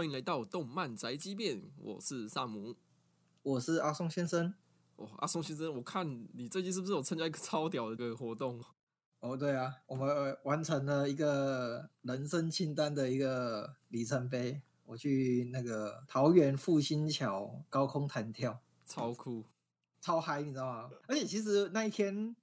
[0.00, 2.74] 欢迎来到动漫宅急便，我是萨姆。
[3.42, 4.54] 我是阿松先生。
[4.96, 8.64] 哦，阿松先生，我看你最近是不是有参加一个超屌的一个活动？
[9.18, 14.62] 哦，对啊，我们完成了一个人生清单的一个里程碑。
[14.86, 19.44] 我去那个桃园复兴桥高空弹跳，超酷，
[20.00, 20.90] 超嗨，你知道吗？
[21.08, 22.34] 而且其实那一天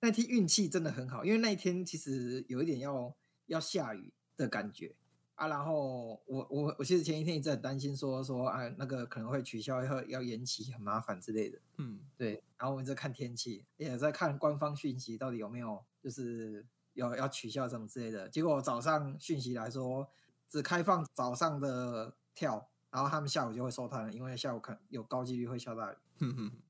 [0.00, 4.94] 那天运气真的很好，因为那一天其实有一点要要下雨的感觉
[5.36, 5.46] 啊。
[5.46, 11.58] 然后我我我其实前一天一直很担心，说说啊那个可能会取消，要要延期，很麻烦之类的。
[11.78, 12.42] 嗯，对。
[12.58, 18.28] 然后我们在看天气，也在看官方讯息到底有没有就是要要取消什么之类的。
[18.28, 20.10] 结果早上讯息来说。
[20.48, 25.96] 只开放早上的跳，然后他们下午就会收摊了，因为下午可有高几率会下大雨。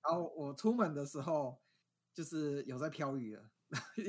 [0.03, 1.59] 然后我出门的时候，
[2.15, 3.51] 就是有在飘雨了，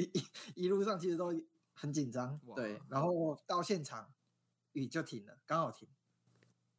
[0.56, 1.34] 一一路上其实都
[1.74, 2.40] 很紧张。
[2.56, 4.10] 对，然后我到现场，
[4.74, 5.88] 雨就停了，刚好停。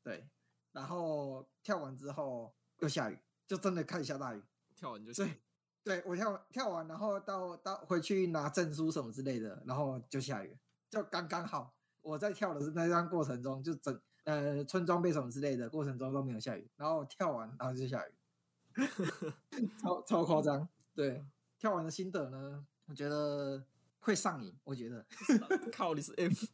[0.02, 0.28] 对，
[0.72, 4.42] 然后跳完之后又下雨，就真的开始下大雨。
[4.74, 5.38] 跳完就对，
[5.82, 10.56] 对我跳跳完，然后到到回去拿证书什么之类的，然后就下雨，
[10.88, 11.74] 就刚刚好。
[12.00, 18.12] 我在跳的是那张过程中，就整呃穿装备什么之类的过程中都没有下雨，然后跳完然后就下雨，
[19.82, 20.66] 超超夸张。
[20.94, 21.24] 对，
[21.58, 23.62] 跳完的心得呢，我觉得
[23.98, 24.56] 会上瘾。
[24.64, 25.04] 我觉得
[25.72, 26.46] 靠你是 F，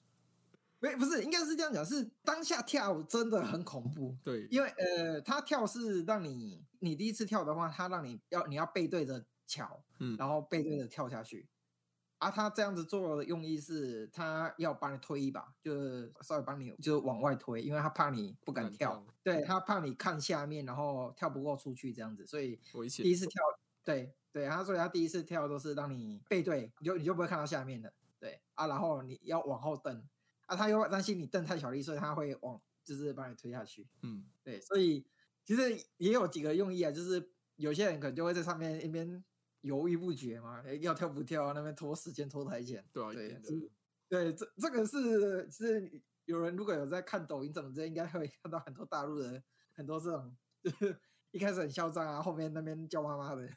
[0.85, 4.15] 没不是应该是这样讲，是当下跳真的很恐怖。
[4.23, 11.49] 对，因为呃他跳是让你你第一次跳的话，他让你要你要背对着桥，嗯，然后背对着跳下去。
[12.19, 22.59] 啊，他这样子做的用意是，他要帮你推一把，就是稍微帮你，就是往外推，因为他怕你不敢跳，对他怕你看下面，然后跳不过出去这样子，所以
[23.03, 23.43] 第一次跳，
[23.83, 30.03] 对对，他所以他第一次跳都是让你背对，你就你就不会看到下面的，对啊，然后你要往后蹬，
[30.55, 35.07] 啊，他又担心你蹬太小力，所以他会往就是把你推下去，嗯，对，所以
[35.45, 39.25] 其实也有几个用意啊，就是有些人可能就会在上面一边。
[39.65, 41.53] 犹豫不决嘛，要跳不跳啊？
[41.55, 42.87] 那边拖时间拖台前。
[42.93, 43.41] 对啊，对，
[44.11, 49.43] 对，这这个是是有人如果有在看抖音怎么着，应该会看到很多大陆人，
[49.73, 53.49] 很多这种就是一开始很嚣张啊，后面那边叫妈妈的。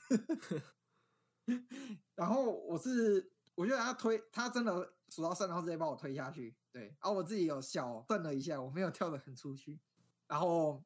[2.15, 6.55] 然后我是我觉得他推他真的数到三，然后直接把我推下去。
[6.71, 9.79] 对，然后我自己有小顿了一下，我没有跳的很出去，
[10.27, 10.83] 然后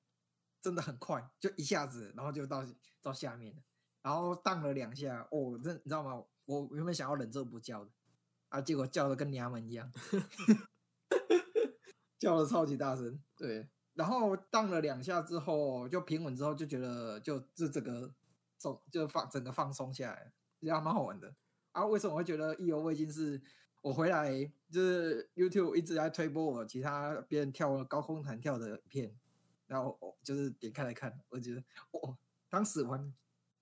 [0.62, 2.66] 真的很快，就一下子，然后就到
[3.02, 3.62] 到下面了。
[4.02, 6.24] 然后荡了两下，哦，这你知道吗？
[6.46, 7.92] 我原本想要忍住不叫的，
[8.50, 9.92] 啊，结果叫的跟娘们一样，
[12.18, 13.22] 叫的超级大声。
[13.38, 18.14] 对，然后荡了两下之后，就平稳之后，就觉得就这整个
[18.58, 21.36] 松，就放整个放松下来，这样蛮好玩的。
[21.72, 23.09] 啊，为什么会觉得意犹未尽？
[23.12, 23.42] 是
[23.81, 29.14] 我回来就是 YouTube 一直在推播我其他别人跳高空弹跳的片，
[29.68, 32.18] 然后我就是点开来看，我觉得哦，
[32.50, 33.14] 当时玩。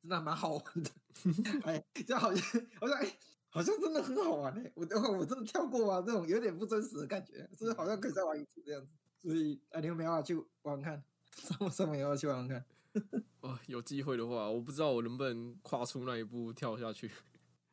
[0.01, 0.89] 真的蛮好玩的，
[1.67, 3.17] 哎，就好像好像哎，
[3.49, 4.87] 好像真的很好玩哎，我
[5.17, 6.01] 我真的跳过吗？
[6.07, 8.87] 这种有点不真实的感觉，就是好像可以再玩一次这样子。
[9.21, 11.03] 所以哎，你有没有去玩玩看？
[11.33, 12.65] 上上面要去玩玩看。
[13.41, 17.11] 哦， 有机会的话，我不知道我能不能跨出那一步跳下去。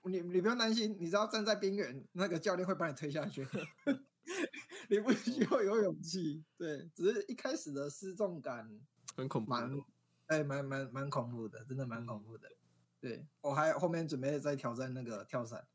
[0.07, 3.47] 你你不用担心，你知道站在边缘，那个教练会把你推下去。
[4.89, 8.69] 你不需要有勇气，对，只是一开始的失重感
[9.17, 9.53] 很恐怖。
[10.27, 12.49] 哎，蛮蛮蛮恐怖的，真的蛮恐怖的。
[13.01, 15.67] 对我还后面准备再挑战那个跳伞，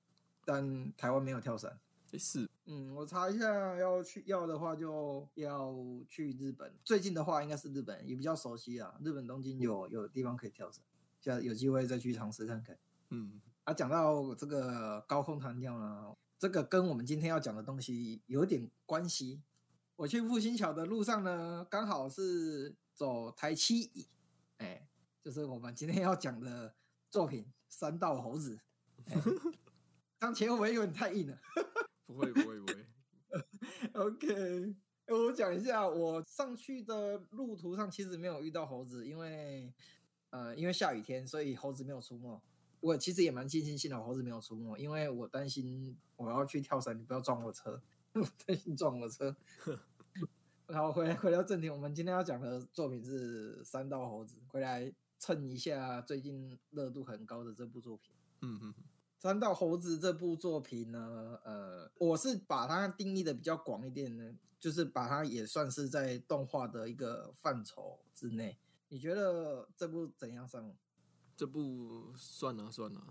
[0.43, 1.79] 但台湾没有跳伞。
[2.17, 5.73] 是，嗯，我查一下，要去要的话就要
[6.09, 6.75] 去日本。
[6.83, 8.99] 最近的话应该是日本，也比较熟悉啊。
[9.01, 10.83] 日本东京有有地方可以跳伞，
[11.21, 12.77] 下有机会再去尝试看看。
[13.11, 19.43] 嗯，啊，讲到这个高空弹跳呢，这个跟我们今天要讲的东西有点关系。
[19.97, 24.07] 我去复兴桥的路上呢，刚好是走台七。
[24.57, 24.87] 哎，
[25.21, 26.73] 就是我们今天要讲的
[27.11, 28.59] 作品《三道猴子
[30.17, 31.37] 》。当前会不会有点太硬了？
[32.07, 32.87] 不会，不会，不会。
[33.93, 34.75] OK，
[35.07, 39.71] 我讲一下，我上去的路途上其实没有遇到猴子，因为
[40.31, 42.41] 呃，因为下雨天，所以猴子没有出没。
[42.81, 47.81] 我其实也蛮庆幸，幸好猴子没有出没，因为我担心我要去跳伞，你不要撞我车，
[48.45, 49.35] 担心撞我车。
[50.67, 58.15] 然后回来回到正题，我们今天要讲的作品是《三道猴子》，回来蹭一下最近热度很高的这部作品。
[58.41, 58.73] 嗯嗯，
[59.19, 68.57] 《三道猴子》这部作品呢，呃，我是把它定义的比较广一点呢，就是把它也算是在动画的一个范畴之内。
[68.87, 70.73] 你觉得这部怎样算？
[71.41, 73.03] 这部算了算了，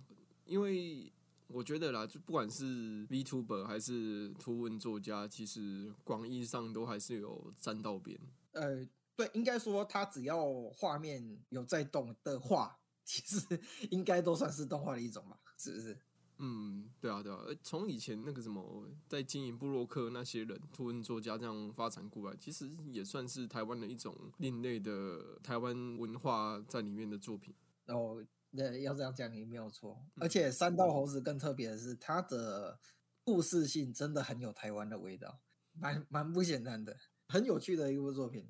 [0.44, 1.12] 因为
[1.48, 8.16] 我觉得啦，就不管是 VTuber 还是图文作家，其实广义上都还是有沾到边。
[8.52, 8.86] 呃，
[9.16, 13.60] 对，应该说他只要画面有在动的话，其实
[13.90, 15.98] 应该都算是动画的一种吧，是不是？
[16.38, 27.52] 嗯，对啊，对啊，呃从以前那个什么在经营部落客那些人，图文作家这样发展过来，其实也算是台湾的一种另类的台湾文化在里面的作品。
[27.90, 28.22] 然后，
[28.56, 30.00] 呃，要这样讲也没有错。
[30.20, 32.78] 而且三道猴子更特别的是，它的
[33.24, 35.40] 故事性真的很有台湾的味道，
[35.72, 36.96] 蛮蛮不简单的，
[37.26, 38.48] 很有趣的一部作品。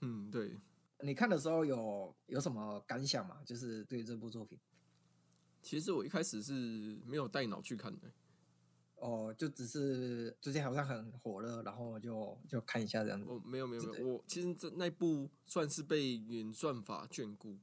[0.00, 0.56] 嗯，对，
[1.02, 3.42] 你看的时候有有什么感想吗？
[3.44, 4.58] 就是对这部作品，
[5.60, 8.10] 其实我一开始是没有带脑去看的。
[9.00, 13.30] 哦，就只是最近好像很火热，然后就就看一下这样子。
[13.30, 17.56] 哦没有没有没有，我其实这那部算是被演算法眷顾，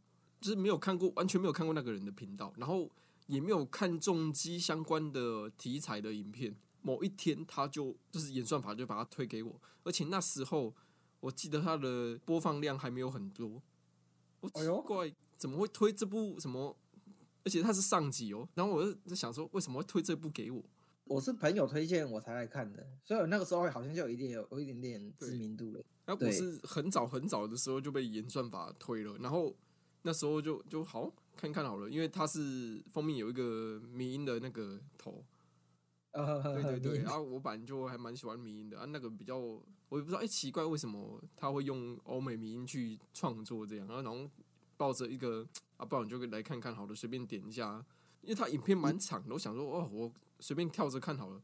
[0.45, 2.87] 就是没有看过，完全没有看过那个人的频道，然后
[3.25, 6.55] 也没有看重机相关的题材的影片。
[6.83, 10.71] 某一天，他就就是演算法就把它推给我，而且那时候
[11.19, 13.59] 我记得他的播放量还没有很多。
[14.39, 16.77] 我奇哎呦怪，怎么会推这部什么？
[17.43, 20.63] 而且他是上集哦，然后我就在想说，为什么会推这部给我？
[21.05, 25.83] 我是朋友推荐我才来看的，所以我那个时候好像就有一点有有一点点知名度了。
[26.05, 29.55] 然后我是很早很早的时候就被演算法推了，然后
[30.05, 35.25] 那时候就就好看看好了，因为它是封面有一个迷音的那个头，
[36.11, 44.29] 呃，对对对，然后我本来就还蛮喜欢迷音的啊，那个比较我也不知道，哎、奇怪为什么他会用欧美迷音去创作这样，然后然后
[44.77, 45.43] 抱着一个
[45.77, 47.83] 啊，不然你就来看看好了，随便点一下，
[48.21, 51.41] 因为他影片蛮长的，我想说哦，我随便跳着看好了，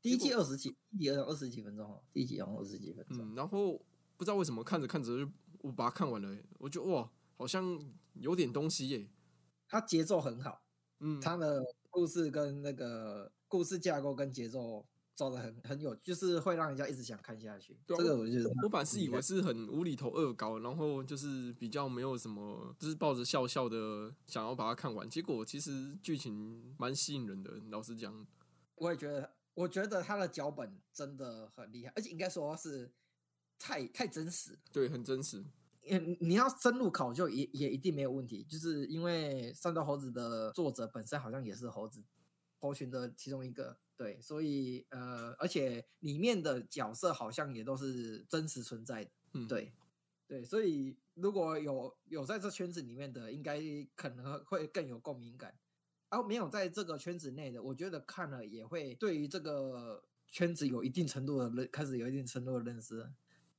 [0.00, 3.18] 第一季二十几，第一季二十几分钟哦，第一集好像二十几分钟。
[3.18, 3.72] 嗯，然后
[4.16, 5.30] 不知道为什么看着看着就
[5.60, 7.78] 我把它看完了欸，我就哇，好像
[8.14, 9.08] 有点东西耶，
[9.68, 10.62] 它节奏很好，
[11.00, 17.78] 嗯，它的故事跟那个故事架构跟节奏走的很很有，就是会让人家一直想看下去。
[17.86, 25.08] 对啊这个我觉得我本来是以为是很无厘头恶搞，然后就是比较没有什么，就是抱着笑笑的想要把它看完。
[25.08, 28.26] 结果其实剧情蛮吸引人的，老实讲，
[28.74, 32.92] 我也觉得，我觉得他的脚本真的很厉害，而且应该说是
[33.58, 34.58] 太太真实。
[34.70, 35.44] 对，很真实。
[35.88, 42.04] 嗯，你要深入考究也也一定没有问题，就是因为三道猴子的作者本身好像也是猴子
[42.58, 49.72] 猴群的其中一个，对，所以呃，而且里面的角色好像也都是真实存在的，嗯，，对，
[50.26, 53.60] 对，所以如果有有在这圈子里面的，应该
[53.94, 55.54] 可能会更有共鸣感，
[56.10, 60.02] 然后没有在这个圈子内的，我觉得看了也会对于这个
[60.32, 63.08] 圈子有一定程度的认，开始有一定程度的认识。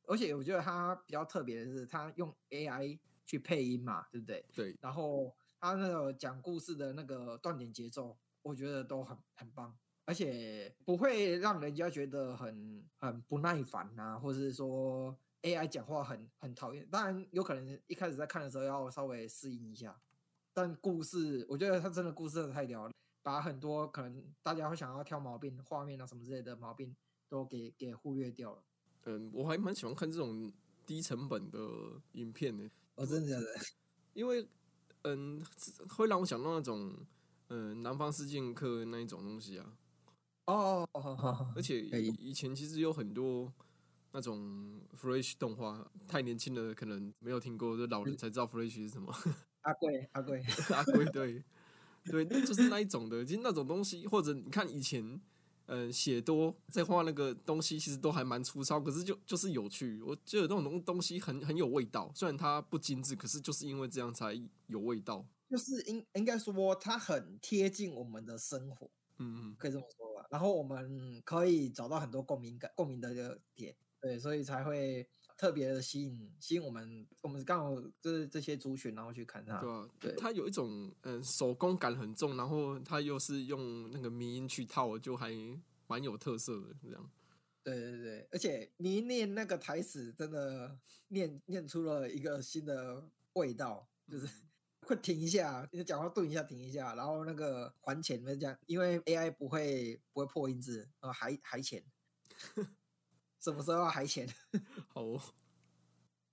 [0.08, 4.44] 而且我觉得它比较特别的是，它用 AI 去配音嘛，对不对？
[4.56, 16.88] 对，然后它那个讲故事的那个断点节奏，我觉得都很很棒，而且不会让人家觉得很很不耐烦呐、或者是说 AI 讲话很很讨厌。
[16.90, 20.00] 当然有可能一开始在看的时候要稍微适应一下，
[20.54, 26.96] 但故事我觉得它真的故事真的太屌了，把很多可能大家会想要挑毛病、画面啊什么之类的毛病
[27.28, 28.64] 都给给忽略掉了。
[29.10, 30.52] 嗯，我还蛮喜欢看这种
[30.86, 31.60] 低成本的
[32.12, 33.46] 影片的，哦、真的假的？
[34.14, 34.46] 因为
[35.04, 35.42] 嗯，
[35.88, 36.94] 会让我想到那种
[37.48, 39.78] 嗯南方四剑客那一种东西啊，
[40.48, 43.54] 哦，好好好而且以以以前其实有很多
[44.12, 49.16] 那种 Flash 动画，太年轻的可能没有听过，就老人才知道 Flash 是什么。
[49.62, 51.42] 阿贵阿贵，阿贵对
[52.04, 55.22] 对，那就是那一种的，其实那种东西，或者你看以前。
[55.68, 60.02] 嗯，写多再画那个东西，其实都还蛮粗糙，可是就就是有趣。
[60.02, 64.34] 我觉得那种东东西很很有味道，虽然它不精致，可是就是因为这样才
[64.68, 65.26] 有味道。
[65.50, 70.28] 就是应应该说它很贴近我们的生活，嗯嗯，可以这么说吧。
[70.30, 75.08] 然后我们可以找到很多共鸣感、共鸣的这个点，对，所以才会
[75.38, 77.08] 特别的吸引吸引我们。
[77.22, 79.60] 我们刚好就是这些族群，然后去看它。
[79.62, 85.32] 对啊，对它有一种嗯手工感很重，然后它又是用那个迷音去套，就还
[85.88, 87.10] 蛮有特色的这样。
[87.64, 90.80] 对对对，而且你一念那个台词，真的
[91.10, 94.26] 念念出了一个新的味道，就是
[94.88, 101.84] 会停一下，你讲话顿一下，停一下，然后那个还钱的这样，因为 AI 不会不会破音字，呃，还还钱，
[103.40, 104.28] 什么时候要还钱？
[104.90, 105.22] 好、哦，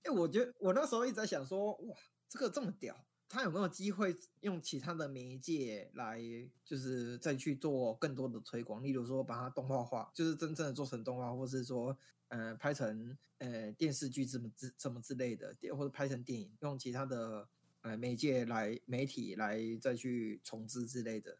[0.03, 1.97] 哎、我觉得我那时候一直在想说，哇，
[2.27, 2.95] 这个这么屌，
[3.27, 6.19] 他有没有机会用其他的媒介来，
[6.63, 8.83] 就是再去做更多的推广？
[8.83, 11.97] 例如说把它动画化，就是真正的做成动画，或是说
[12.27, 17.47] 呃拍成呃电视剧这么之什么之类的，或者拍成电影，用其他的
[17.81, 21.37] 呃媒介来媒体来再去重置之类的。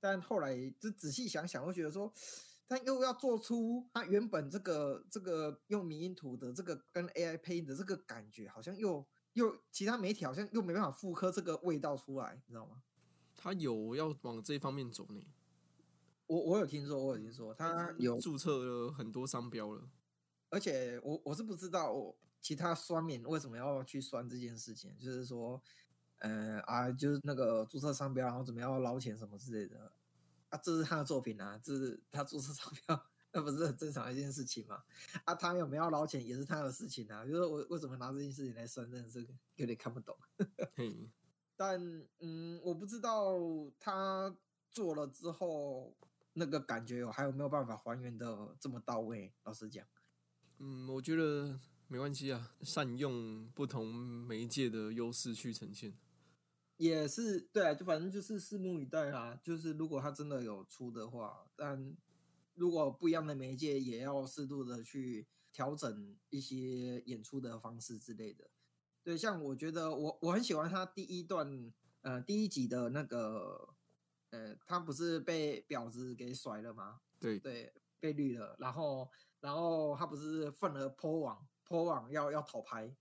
[0.00, 2.12] 但后来就仔细想想，会觉得说，
[2.68, 12.82] 他又要做出他原本这个这个用迷因图的这个跟 AI 配音的这个感觉，好像又又其他媒体好像又没办法复刻这个味道出来，你知道吗？
[13.34, 15.24] 他有要往这方面走呢。
[16.26, 19.88] 我我有听说，我有听说，他有注册了很多商标了。
[20.50, 25.62] 而且我我是不知道我其他酸民为什么要去酸这件事情，就是说，
[26.18, 29.92] 呃啊，就是那个注册商标，然后怎么样捞钱什么之类的
[30.50, 34.82] 啊，这是他的作品啊，这是他注册商标，那不是很正常的一件事情吗？
[35.24, 39.26] 啊，他有没有捞钱也是他的事情啊，就是我为什么拿这件事情来酸，真的是
[39.56, 40.16] 有点看不懂。
[41.56, 41.80] 但
[42.20, 43.38] 嗯，我不知道
[43.78, 44.34] 他
[44.70, 45.94] 做了之后。
[46.34, 49.34] 那个感觉有还有没有办法还原的这么到位？
[49.42, 49.84] 老实讲，
[50.58, 55.92] 嗯，我觉得没关系啊，善用不同媒介的优势去呈现，
[56.78, 59.38] 也是对啊，就反正就是拭目以待啦。
[59.44, 61.94] 就是如果他真的有出的话，但
[62.54, 68.48] 如果不一样的媒介，也要适度的去调整一些演出的方式之类的。
[69.04, 71.70] 对，像我觉得我我很喜欢他第一段，
[72.00, 73.74] 呃，第一集的那个。
[74.30, 77.00] 呃，他不是被婊子给甩了吗？
[77.18, 78.54] 对对，被绿了。
[78.58, 82.94] 然后，然后他不是愤而泼网，泼网要要讨拍，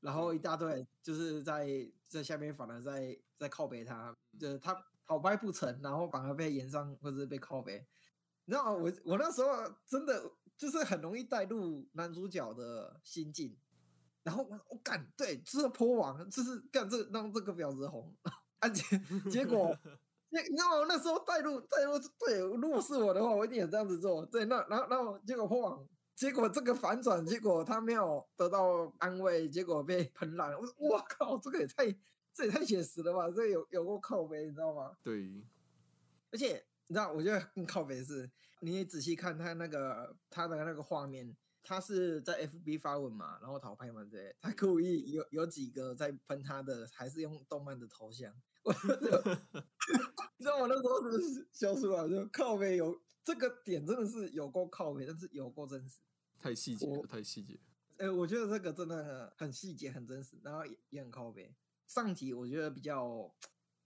[0.00, 1.66] 然后一大堆就是在
[2.08, 4.76] 在下面反而在在靠背他，就是他
[5.06, 7.86] 讨拍不成，然后反而被延上或者被靠背。
[8.44, 9.48] 你知道我我那时候
[9.86, 13.56] 真的就是很容易带入男主角的心境，
[14.22, 18.14] 然后我我干对，就是泼网，就是干这让这个婊子红，
[18.60, 18.82] 啊结
[19.30, 19.76] 结果。
[20.30, 20.86] 你你知道吗？
[20.86, 24.26] 那时候带入带入对，如果是我的话，我一定也这样子做。
[24.26, 25.88] 对，那然后然后结果破网，
[26.18, 30.52] 结果这个反转，结果他没有得到安慰，结果被喷烂。
[30.58, 31.96] 我说我靠，这个也太
[32.34, 33.30] 这也太写实了吧？
[33.30, 34.96] 这有有过靠背，你知道吗？
[35.00, 35.30] 对。
[36.32, 48.34] 而且你知道，我觉得更靠背是，你仔细看他那个他的那个画面，他是在 FB 发文嘛，然后讨拍嘛，对，他故意有有几个在喷他的，还是用动漫的头像。
[50.36, 56.00] 你知道我那时候真的是笑出来，就靠背有这个点真的是有够靠背，但是有够真实，
[56.38, 57.58] 太细节了，太细节。
[57.98, 61.52] 哎，我觉得这个真的很很细节，很真实，然后也也很靠背。
[61.86, 63.34] 上集我觉得比较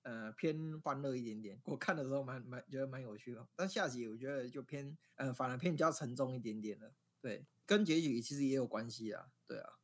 [0.03, 6.93] 呃偏欢乐一点点，我看的时候蛮蛮觉得蛮有趣的，但下集我觉得就偏呃反而偏比较沉重一点点了。
[7.21, 9.79] 对，跟结局其实也有关系啊，对啊。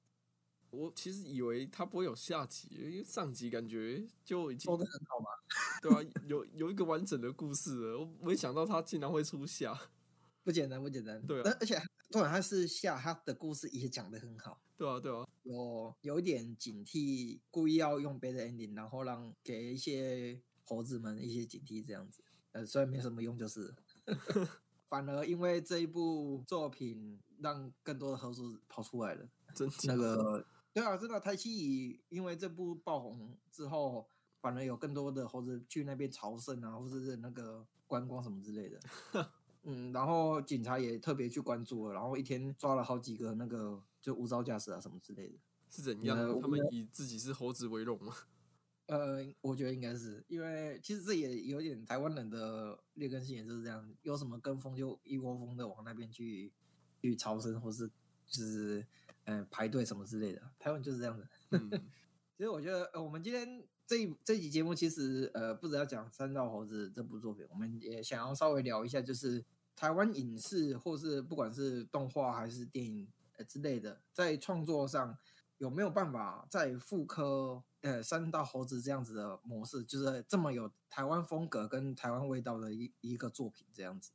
[0.70, 5.26] 我其实以为他不会有下集，因为上集感觉就已经做的很好嘛，
[5.80, 9.72] 对啊，有有一个完整的故事了，我没想到他竟然会出下，
[10.44, 11.80] 不简单不简单，对，而而且
[12.10, 23.74] 对，他是下他的故事也讲的很好，对啊对啊，有有一点警惕，故意要用 bad ending，然后让给一些猴子们一些警惕这样子，呃，虽然没什么用，就是。
[24.88, 29.68] 反而因为这一部作品让更多的猴子跑出来了， 真。
[29.84, 30.46] 那个。
[30.72, 34.08] 对啊，真的台西因为这部爆红之后，
[34.40, 38.80] 反而有更多的猴子去那边朝圣啊，或者是那个观光什么之类的。
[39.68, 45.34] 嗯，然后警察也特别去关注了，然后一天抓了好几个那个就无照驾驶啊什么之类的。
[45.70, 46.40] 是怎样？
[46.40, 48.14] 他们以自己是猴子为荣吗？
[48.86, 56.52] 呃，我觉得应该是，因为其实这也有点台湾人的劣根性，也就是这样，有什么跟风就一窝蜂的往那边去
[57.02, 57.88] 去超生，或是
[58.26, 58.86] 就是。
[59.30, 61.28] 嗯，排队什么之类的，台湾就是这样子。
[62.34, 69.44] 其实我觉得，呃，我们今天这这集节目，其实呃，不只要讲《三道猴子》这部作品，我们也想要稍微聊一下，就是
[69.78, 73.06] 台湾影视或是不管是动画还是电影
[73.36, 75.16] 呃之类的，在创作上
[75.58, 84.10] 有没有办法再复刻呃《三道猴子》这样子的模式，就是这么有台湾风格跟台湾味道的一一个作品这样子。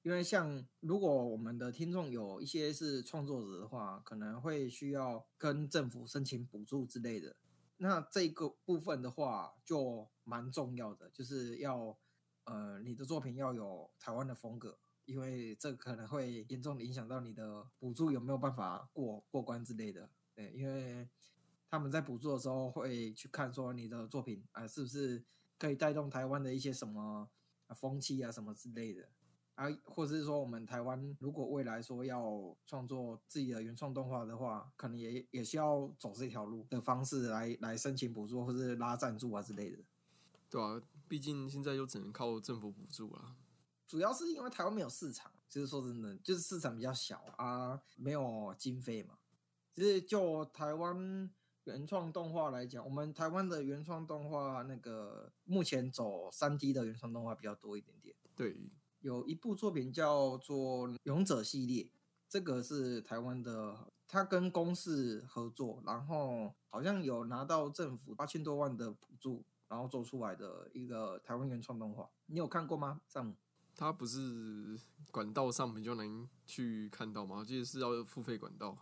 [0.00, 7.36] 因为像如果我们的听众有一些是创作者的话，可能会需要跟政府申请补助之类的。
[7.76, 11.98] 那这个部分的话就蛮重要的，就是要
[12.44, 20.08] 呃你的作品要有台湾的风格，因为这可能会严重影响到你的补助有没有办法过过关之类的。
[20.34, 21.08] 对，因为
[21.70, 25.24] 他们在补助的时候会去看说你的作品啊是不是
[25.58, 27.28] 可以带动台湾的一些什么
[27.74, 29.08] 风气啊什么之类的。
[29.56, 39.78] 啊，或者是说，我们台湾如果未来说要创作自己的原创动画的话，可能也也需要走这条路的方式来来申请补助，或是拉赞助啊之类的。
[40.50, 43.36] 对啊，毕竟现在就只能靠政府补助了。
[43.94, 49.16] 主要是因为台湾没有市场，其实说真的，就是市场比较小啊，没有经费嘛。
[49.72, 51.30] 其实就台湾
[51.62, 58.16] 原创动画来讲，我们台湾的原创动画那个目前走三 D 的原创动画比较多一点点。
[58.34, 61.84] 对，有一部作品叫做《勇者系列》，
[62.28, 72.10] 这个是台湾的，他跟公司合作，然后好像有拿到政府八千多万的补助，然后做出来的一个台湾原创动画。
[72.26, 73.00] 你有看过吗？
[73.08, 73.36] 詹姆？
[73.76, 74.78] 它不是
[75.10, 77.38] 管道上面就能去看到吗？
[77.38, 78.76] 我记得是要付费管道。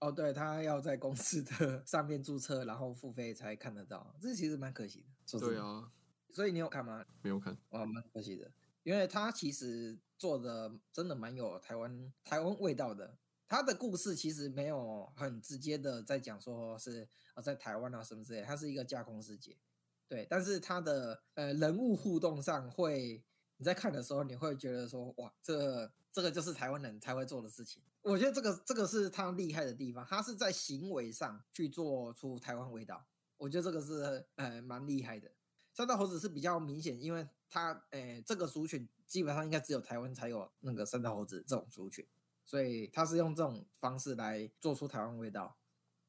[0.00, 5.38] 哦，对，他要在公司的上面注册，然后付费才看得到，这其实蛮可惜的。
[5.40, 5.90] 对啊，
[6.32, 7.04] 所以你有看吗？
[7.20, 8.50] 没有看，哇，蛮可惜的，
[8.84, 13.18] 因为他其实做的真的蛮有台湾台湾味道的。
[13.48, 19.56] 他的故事其实没有很直接的在讲说是啊在台湾啊什么之类，它是一个架空世界。
[20.06, 23.24] 对，但是他的呃人物互动上会，
[23.58, 27.82] 你在看的时候你会觉得说哇，这这个就是台湾人才会做的事情。
[28.02, 33.04] 我觉得这个这个是他厉害的地方，他是在行为上去做出台湾味道。
[33.36, 35.30] 我觉得这个是呃蛮厉害的。
[35.74, 42.06] 三大猴子是比较明显，因为他诶这个族群基本上应该只有台湾才有那个三大猴子这种族群，
[42.44, 45.56] 所以他是用这种方式来做出台湾味道。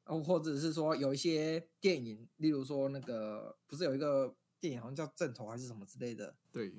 [0.05, 6.35] 哦，或者是说有一些电影，例如说那个不是有一个电影好像叫《正头》还是什么之类的？
[6.51, 6.73] 对。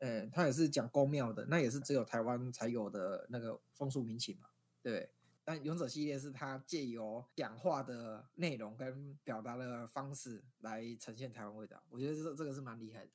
[0.00, 4.48] 呃，他也是讲宫庙的，那也是只有台湾才有的那个风俗民情嘛，
[4.82, 5.10] 对。
[5.42, 13.10] 但勇者系列是他借由讲话的内容跟表达的方式来呈现台湾味道，我觉得这这个是蛮厉害的。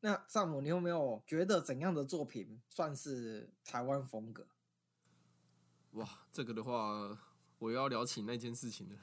[0.00, 4.46] 那上姆，你有没有觉得怎样的作品算是台湾风格？
[5.92, 7.18] 哇，这个的话，
[7.58, 8.96] 我要聊起那件事情了。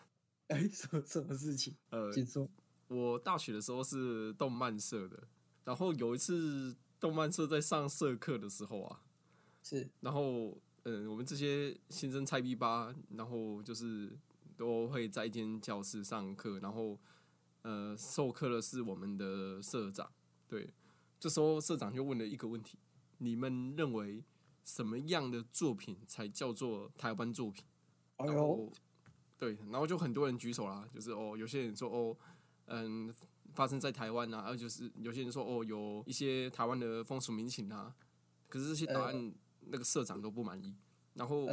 [0.47, 1.75] 哎，什么什么事情？
[1.89, 2.47] 呃，请说。
[2.87, 5.27] 我大学的时候是动漫社的，
[5.65, 6.75] 然后有一次。
[6.99, 9.01] 动漫社在上社课的时候啊，
[9.61, 14.17] 是，然后嗯，我们这些新生菜逼吧，然后就是
[14.55, 16.97] 都会在一间教室上课，然后
[17.61, 20.11] 呃，授课的是我们的社长，
[20.47, 20.73] 对，
[21.19, 22.77] 这时候社长就问了一个问题：
[23.17, 24.23] 你们认为
[24.63, 27.65] 什么样的作品才叫做台湾作品？
[28.17, 28.71] 哎呦，
[29.37, 32.17] 对，然后就很多人举手啦，就是哦，有些人说哦，
[32.65, 33.13] 嗯。
[33.55, 37.95] 发生在台湾啊，而就是有些人说哦，有一些台湾的风俗民情啊，
[38.49, 40.75] 可是这些答案那个社长都不满意。
[41.13, 41.47] 然后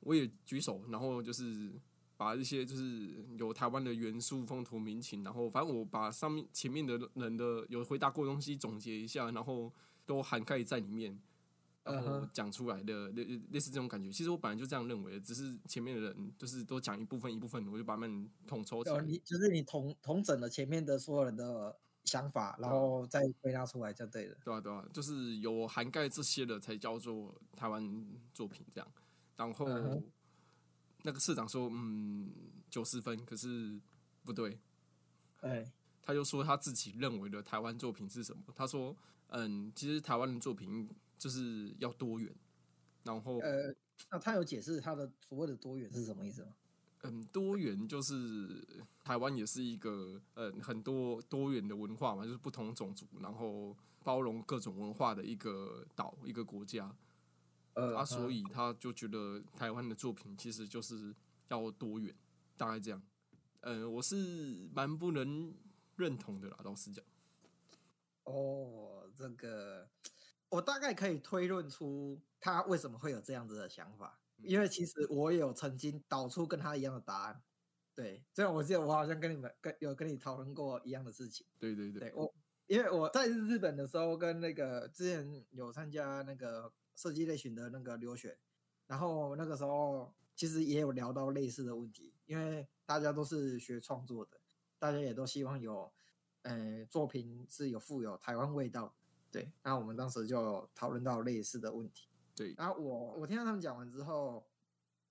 [0.00, 1.72] 我也举手，然后就是
[2.16, 9.72] 把一些就是有台湾的元素、风土民情，然后反正我把上面前面的人的有回答过东西总结一下，然后
[10.04, 11.18] 都涵盖在里面。
[11.84, 19.00] 然后讲出来的类类似这种感觉，其实我本来就这样认为，只是前面的人就是都讲一部分一部分，我就把他们统筹起来。
[19.02, 24.36] 你就是你统统整了前面的所有人的想法，然后再归纳出来就对了。
[24.44, 28.88] 对啊，对啊，就是有涵盖这些的才叫做台湾作品这样。
[29.36, 29.66] 然后
[31.02, 32.32] 那个社长说，嗯，
[32.70, 33.80] 九十分，可是
[34.22, 34.56] 不对。
[35.40, 35.68] 哎，
[36.00, 38.40] 他就说他自己认为的台湾作品是什么？
[38.54, 38.96] 他说，
[39.30, 40.88] 嗯，其实台湾的作品。
[41.22, 42.34] 就是要多元，
[43.04, 43.72] 然后呃，
[44.10, 46.52] 那他有解释他的所谓的多元是什么意思吗？
[47.02, 48.66] 嗯，多元就是
[49.04, 56.92] 台湾也是一个呃很多多元的文化嘛，就是不同种族，然后包容各种文化的一个岛一个国家。
[57.74, 61.14] 呃，啊，所以他就觉得台湾的作品其实就是
[61.50, 62.12] 要多元，
[62.56, 63.00] 大概这样。
[63.60, 65.54] 呃，我是蛮不能
[65.94, 67.04] 认同的啦，老实讲。
[68.24, 69.88] 哦，这个。
[70.52, 77.42] 我大概可以推论出他为什么会有这样子的想法，因为其实我有曾经导出跟他一样的答案。
[77.94, 81.46] 对，这样我记得我好像跟你们跟有跟你讨论过一样的事情。
[81.58, 82.30] 对对对，我
[82.66, 88.36] 因为我在日本的时候跟那个之前有参加那个设计类型的那个留学，
[88.86, 94.38] 然后那个时候其实也有聊到类似的问题，因为大家都是学创作的，
[94.78, 95.90] 大家也都希望有，
[96.42, 98.94] 呃，作品是有富有台湾味道。
[99.32, 102.06] 对，那我们当时就讨论到类似的问题。
[102.36, 104.46] 对，然后我我听到他们讲完之后，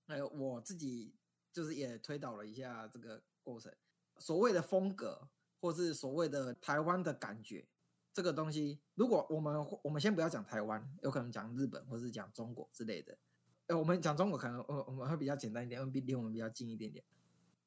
[0.06, 1.12] 呃，我自己
[1.52, 3.72] 就是也推导了一下这个过程。
[4.18, 5.28] 所谓的风格，
[5.60, 7.66] 或是所谓的台湾的感觉，
[8.12, 13.18] 这个东西，如果我们我们先不要讲台湾，有可能讲日本或是讲中国之类的。
[13.66, 17.04] 呃，我们讲中国可能我我们会比较简单一点，因为离我们比较近一点点。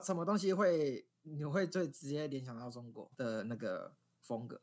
[0.02, 4.62] 什么东西会你会最直接联想到中国的那个风格？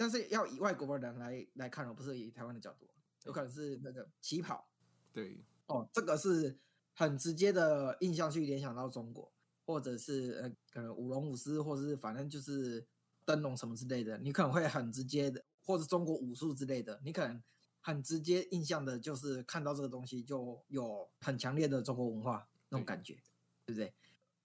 [0.00, 2.88] 但是要以外国人来来看而不是以台湾的角度，
[3.26, 4.66] 有可能是那个旗袍。
[5.12, 6.56] 对，哦，这个是
[6.94, 9.30] 很直接的印象去联想到中国，
[9.66, 12.82] 或者是呃，可能舞龙舞狮，或者是反正就是
[13.26, 17.42] 灯笼什么之类的，你可能会很直接的，或者中国武术之类的，你可能
[17.82, 23.18] 很直接印象的就是看到这个东西就有很强烈的中国文化那种感觉，
[23.66, 23.92] 对不对？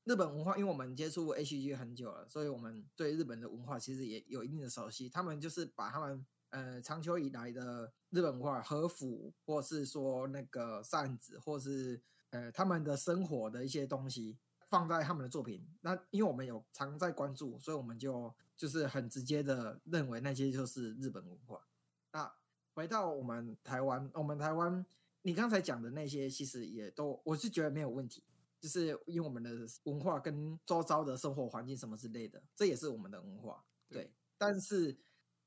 [0.05, 5.09] 日本文化，因为我们接触 H G 很久了，所以我们对日本的文化其实也有一定的熟悉。
[5.09, 14.37] 他们就是把他们呃长久以来的日本文化和服，或是说那个扇子，或是呃他们的生活的一些东西
[14.67, 15.65] 放在他们的作品。
[15.81, 21.65] 那因为我们有常在关注，所以我们就就是很直接的认为那些就是日本文化。
[22.11, 22.31] 那
[22.75, 24.85] 回到我们台湾，我们台湾
[25.23, 28.21] 你刚才讲的那些，其实也都我是觉得没有问题。
[28.65, 29.51] 就是因为我们的
[29.83, 33.63] 文化跟周遭的生活环境什么之类的，这也是我们的文化。
[33.87, 34.97] 对，但是，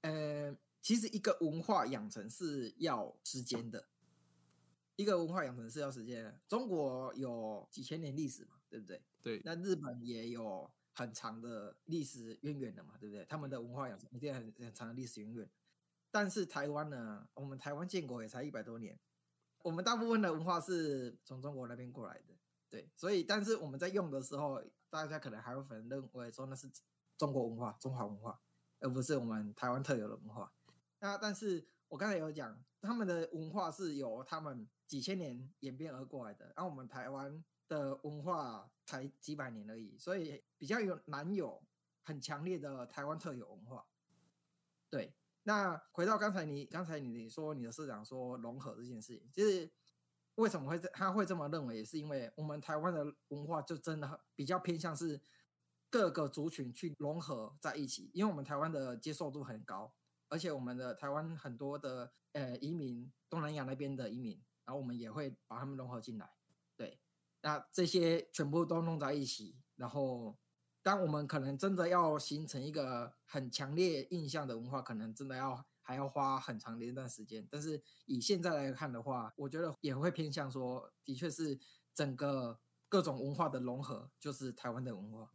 [0.03, 3.89] 呃，其实一个文化养成是要时间的，
[4.95, 6.33] 一个文化养成是要时间。
[6.47, 9.03] 中国有几千年历史嘛，对不对？
[9.21, 9.43] 对。
[9.45, 13.25] 那日本也有很长的历史渊源的嘛，对不对？
[13.25, 15.51] 他们的文化养成一定很很长的历史渊源。
[16.13, 18.97] 但是台湾呢，我们台湾建国也才一百多年，
[19.65, 22.38] 我们大部分的文化是从中国那边过来的。
[22.71, 26.71] 对，所以但是我们在用的时候，大家可能还会否认为说那是
[27.17, 28.39] 中国文化、中华文化，
[28.81, 30.53] 而不是我们台湾特有的文化。
[30.99, 41.63] 那但是我刚才有讲，他们的文化是由他们几千年演变而过来的，然后我们台湾的文化才几百年而已，所以比较有难有
[42.03, 43.87] 很强烈的台湾特有文化。
[44.91, 49.71] 对，那回到刚才你刚才你说你的社长说融合这件事情，就是。
[50.39, 51.79] 为什么会这他会这么认为？
[51.79, 55.21] 也是因为我们台湾的文化就真的比较偏向是
[55.91, 59.93] 各个族群去融合在一起，因为我们台湾的接受度很高，
[60.29, 66.31] 而且我们的台湾很多的呃移民，东南亚那边的移民，然后我们也会把他们融合进来。
[66.77, 67.01] 对，
[67.43, 70.39] 那这些全部都弄在一起，然后
[70.85, 75.67] 当我们可能真的要形成一个很强烈印象的文化，可能真的要。
[75.89, 81.59] 还要花很长的一段时间，但是以现在来看的话，我觉得也会偏向说，的确是
[81.95, 85.33] 整个各种文化的融合，就是台湾的文化。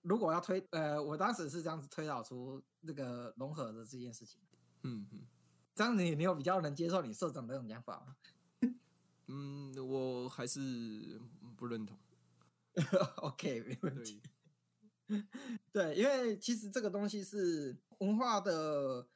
[0.00, 4.40] 如果要推，呃，我当时是这样子推导出这个融合的这件事情。
[4.84, 5.26] 嗯嗯，
[5.74, 8.16] 这样你你有比较能接受你社长的这种讲法吗？
[9.28, 11.20] 嗯，我还是
[11.58, 11.98] 不认同。
[13.20, 14.22] OK，没问题。
[15.70, 19.06] 对，因为其实这个东西是文化的。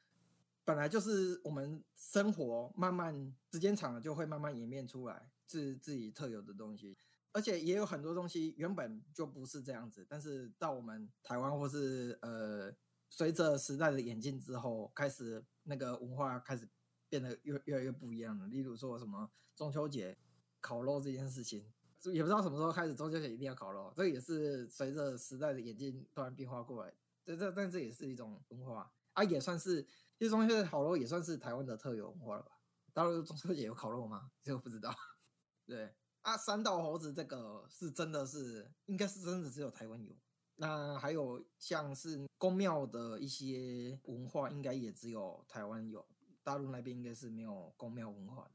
[0.65, 6.97] 本来就是我们生活慢慢时间长了就会慢慢演变出来自自己特有的东西，
[7.31, 12.73] 而且也有很多东西原本就不是这样子，但是到我们台湾或是呃
[13.11, 16.67] 随着时代的演进之后，开始那个文化开始
[17.07, 18.47] 变得越越来越不一样了。
[18.47, 20.17] 例如说什么中秋节
[20.59, 21.71] 烤肉这件事情，
[22.05, 26.91] 也不知道什么时候开始中秋节一定要烤肉，这也是随着时代的演进突然变化过来。
[27.23, 29.85] 这这但这也是一种文化啊，也算是。
[30.17, 32.51] 其实中秋节烤肉也算是台湾的特有文化了吧？
[32.93, 34.31] 大陆中秋节有烤肉吗？
[34.41, 34.95] 这个不知道。
[35.67, 40.15] 对啊，三道猴子这个是真的是，应该是真的只有台湾有。
[40.55, 46.05] 那还有像是宫庙的一些文化，应该也只有台湾有，
[46.43, 48.51] 大陆那边应该是没有宫庙文化的。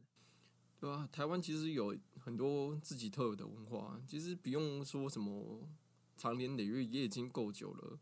[0.81, 5.69] 对啊，台湾其实有很多自己特有的文化，其实不用说什么
[6.17, 7.99] 长年累月也已经够久了。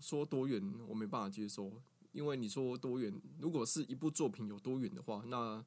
[0.00, 1.80] 说多远，我没办法接受。
[2.16, 5.62] 因为你说多元，如果是一部作品有多元的话，那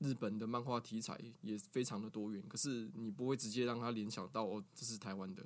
[0.00, 2.46] 日本的漫画题材也非常的多元。
[2.46, 5.42] 可是你不会直接让他联想到哦，这是台湾的。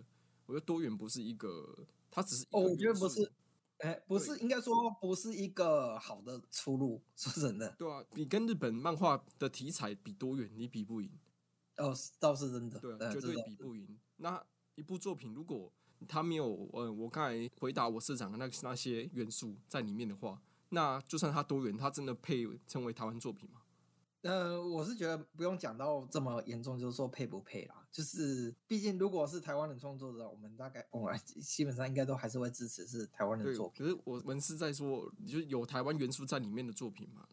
[0.47, 3.33] 我觉得多元不是一个，它只是哦，我觉得不是，
[3.79, 7.01] 哎，不是，应该说不是一个好的出路。
[7.15, 11.09] 说真的，对啊，你跟日本漫画的题材比多元，你比不赢。
[11.77, 13.97] 哦，倒是真的，对，绝对比不赢。
[14.17, 15.73] 那一部作品如果
[16.09, 23.61] 他没有，呃，我刚才回答我社长的那那些元素在里面的话，那就算他多元，他真的配称为台湾作品吗？
[24.23, 27.87] 呃，我是觉得不用讲到这么严重，就是说配不配啦。
[27.91, 33.85] 就是毕竟如果是台湾的创作者，我们大概我基本上应该都还是会支持是台湾的作品。
[33.85, 37.27] 可是我们是在说，就是有台湾元素在里面的作品嘛？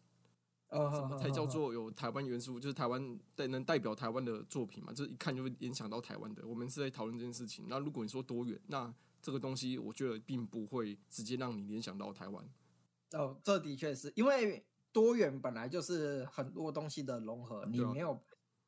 [0.69, 2.59] 呃，什么才叫做有台湾元素？
[2.59, 4.93] 就是台湾代能代表台湾的作品嘛？
[4.93, 6.47] 就是一看就会联想到台湾的。
[6.47, 7.65] 我们是在讨论这件事情。
[7.67, 12.47] 那如果你说多元，那这个东西我觉得并不会直接让你联想到台湾。
[13.13, 18.21] 哦，这的确是因为多元本来就是很多东西的融合，你没有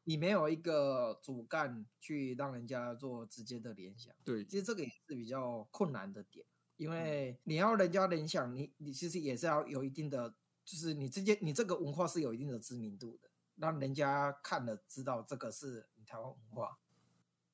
[0.06, 4.12] 你没有一个主干去让人家做直接的联想。
[4.26, 6.44] 对，其实这个也是比较困难的点，
[6.78, 10.34] 因为你要人家联想，你你其实也是要有一定的。
[10.64, 16.78] 就是你这件，你这个文化是有一定的知名度的，让人家看了知道这个是你台湾文化，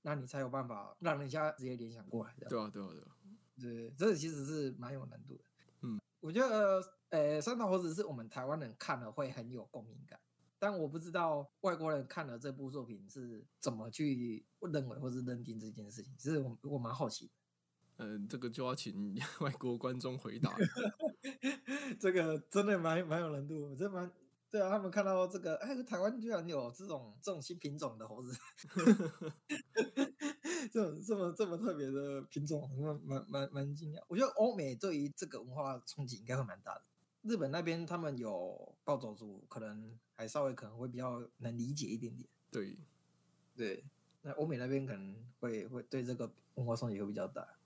[0.01, 2.47] 那你才有办法让人家直接联想过来的。
[2.47, 3.15] 对啊，对啊，对啊，
[3.59, 5.43] 对，这其实是蛮有难度的。
[5.81, 10.19] 嗯，我觉得，呃，三岛猴子是我们台湾人看了会很有共鸣感，
[10.59, 17.31] 但我不知道外国人看了这部作品是怎么去认为或是认定这件事情，其实我我蛮好奇。
[17.97, 20.55] 嗯，这个就要请 外国观众回答。
[21.99, 24.11] 这个真的蛮蛮有难度，真蛮
[24.51, 24.69] 对啊。
[24.69, 28.37] 他们看到这个，哎，台湾居然有这种这种新品种的猴子，
[30.71, 34.03] 这种这么这么特别的品种，蛮蛮蛮蛮惊讶。
[34.07, 36.81] 我觉得欧美对于这个文化冲击应该会蛮大的。
[37.23, 42.29] 日本那边他们有暴走族，可能还稍微可能会比较能理解一点点。
[42.51, 42.77] 对
[43.55, 43.83] 对，
[44.21, 47.56] 那欧美那边可能会会对这个文化冲击会比较大。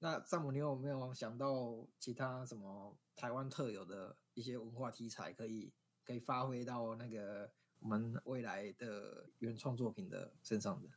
[0.00, 5.72] 那詹姆，你有没有想到其他什么台湾特有的一些文化题材，可以
[6.04, 10.88] 可以发挥到那个我们未来的原创作品的身上的？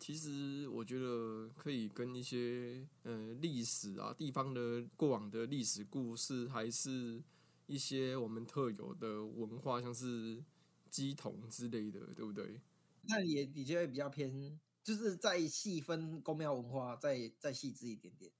[0.00, 7.22] 其实我觉得可以跟一些呃历史啊、地方的过往的历史故事，还是
[7.66, 10.42] 一些我们特有的文化，像是
[10.90, 12.60] 鸡童之类的，对不对？
[13.02, 14.58] 那也的确比较偏。
[14.82, 18.30] 就是再细分公庙文化，再再细致一点点，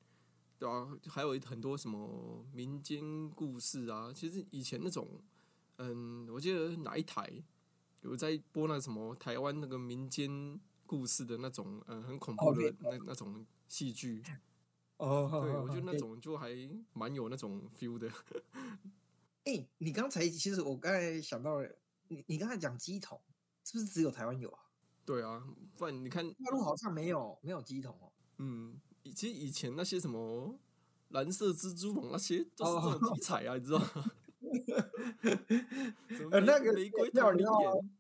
[0.59, 4.13] 对啊，还有很多什么民间故事啊。
[4.13, 5.09] 其实以前那种，
[5.77, 7.31] 嗯，我记得哪一台
[8.03, 14.23] 有在播那什么台湾那个民间故事的那种，嗯，很恐怖的那那种戏剧。
[14.97, 16.51] 哦，对，我觉得那种就还
[16.93, 18.11] 蛮有那种 feel 的。
[19.45, 21.69] 哎，你刚才其实我刚才想到了，
[22.09, 23.21] 你你刚才讲鸡桶，
[23.65, 24.62] 是不是只有台湾有啊？
[25.05, 25.43] 对啊，
[25.77, 28.13] 不然你看大陆好像没有没有鸡桶哦。
[28.39, 28.81] 嗯，
[29.15, 30.59] 其实以前那些什么
[31.09, 33.87] 蓝色蜘蛛网那些都是这种题材啊，你知道吗？
[36.31, 37.91] 呃，那个玫瑰跳灵眼，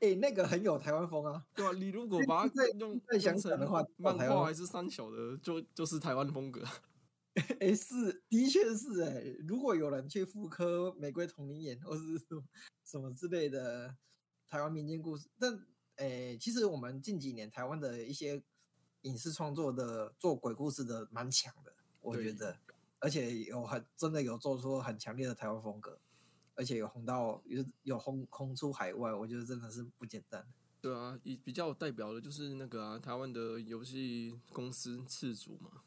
[0.00, 1.46] 哎，那个很有台湾风啊。
[1.54, 6.62] 对啊，你如果把它用再想想的话，漫画还是三小的，就就是台湾风格。
[7.60, 9.24] 哎，是，的确是哎。
[9.48, 12.42] 如果有人去复刻玫瑰同龄眼或是什么
[12.84, 13.96] 什么之类的
[14.46, 15.58] 台湾民间故事，但
[16.02, 18.42] 诶，其实我们近几年台湾的一些
[19.02, 22.58] 影视创作的做鬼故事的蛮强的，我觉得，
[22.98, 26.00] 而且有很真的有做出很强烈的台湾风格，
[26.56, 30.44] 而且有红到有有红红出海外，我觉得真的是不简单。
[30.80, 35.82] 对啊，以比较代表的就是那个啊，台湾的游戏公司次主嘛。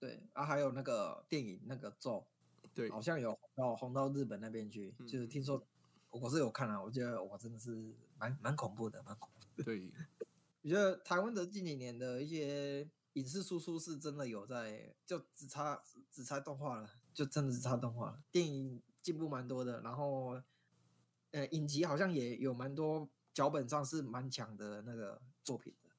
[0.00, 2.26] 对啊，还有那个电影那个咒，
[2.72, 5.62] 对，好像有红到红到日本那边去，就是听说。
[6.10, 9.31] 我是有看啊，我觉得我真的是蛮蛮恐怖的，蛮恐怖。
[9.56, 9.90] 对，
[10.62, 18.22] 我觉得台湾的近几年的一些影视输出是真的有在，就只差只差动画了，就真的只差动画了。
[18.30, 20.40] 电影进步蛮多的，然后
[21.32, 25.90] 呃，影集好像也有蛮多脚本上是蛮强的那个作品的。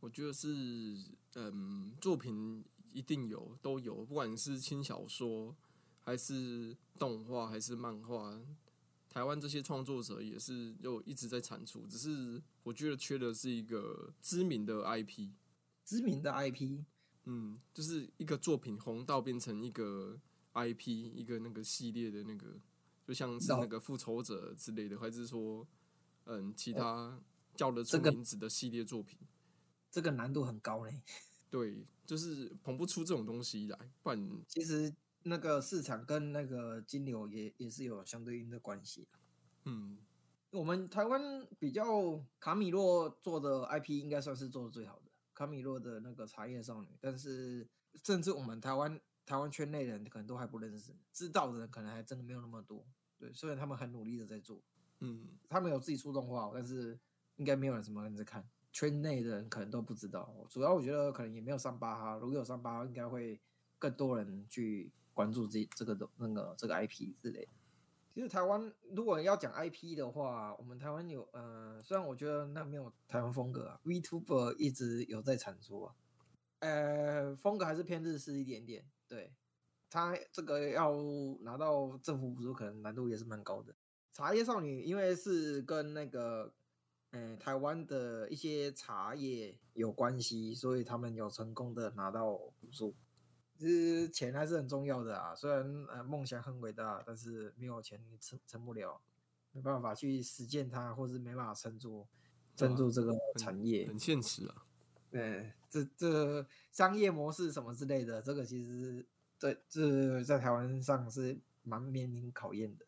[0.00, 0.96] 我觉得是，
[1.34, 5.56] 嗯，作品一定有，都有，不管是轻小说
[6.00, 8.40] 还是动画还是漫画。
[9.08, 15.30] 台湾这些创作者也是又一直在产出，只是我觉得缺的是一个知名的 IP，
[15.84, 16.84] 知名的 IP，
[17.24, 20.20] 嗯，就是一个作品红到变成一个
[20.52, 22.60] IP，一个那个系列的那个，
[23.06, 25.66] 就像是那个复仇者之类的，还是说，
[26.26, 27.18] 嗯，其他
[27.56, 29.18] 叫得出名字的系列作品，
[29.90, 31.02] 这个难度很高嘞。
[31.50, 34.94] 对，就是捧不出这种东西来，不然其实。
[35.28, 39.08] 那个市场跟那个金流也也是有相对应的关系。
[39.64, 39.98] 嗯，
[40.50, 47.68] 我们台湾比较卡米洛做的 IP 应该算是做的最好的，卡米洛的那个茶叶少女，但是
[48.02, 52.86] 甚至我们台湾台湾圈内人可能都还不认识，知道的人可能还真的没有那么多。
[53.18, 54.62] 对，虽然他们很努力的在做，
[55.00, 56.98] 嗯，他们有自己出动画，但是
[57.36, 60.32] 应该没有人什么人在看，圈内的人可能都不知道。
[60.48, 63.40] 主要我觉得可能也没有上八哈，如果有上八，应该会
[63.78, 64.92] 更多人去。
[65.18, 67.48] 关注这这个的那个这个 IP 之类。
[68.14, 75.94] 其实台湾如果要讲 IP 的话，我们台湾有呃，虽然我觉得那没有台湾风格啊，Vtuber 一直有在产出啊，
[76.60, 78.84] 呃，风格还是偏日式一点点。
[79.08, 79.32] 对，
[79.90, 80.94] 他这个要
[81.40, 83.74] 拿到政府补助，可能难度也是蛮高的。
[84.12, 86.52] 茶叶少女因为是跟那个
[87.10, 92.94] 嗯台湾的一些茶叶有关系，所以他们有成功的拿到补助。
[93.58, 99.00] 其实钱还是很重要的啊，虽然呃梦想很伟大，但是没有钱你撑撑不了，
[99.52, 102.06] 没办法去实践它，或是没办法撑住
[102.56, 104.64] 撑住这个产业，很现实啊。
[105.10, 109.04] 对，这这商业模式什么之类的，这个其实
[109.38, 112.86] 对这在台湾上是蛮面临考验的。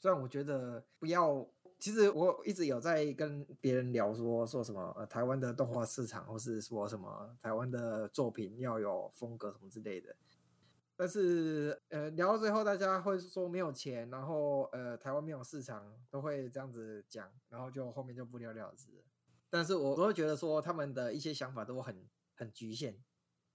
[0.00, 1.48] 虽然我觉得不要。
[1.80, 10.14] 其实我一直有在跟别人聊说说什么呃台湾的动画市场，或是说什么台湾的作品要有风格什么之类的。
[10.94, 19.02] 但是呃，聊到最后，大家会说没有钱，然后呃，台湾没有市场，都会这样子讲，然后就后面就不了了之。
[19.48, 22.94] 但是我我会觉得说，他们的一些想法都很很局限，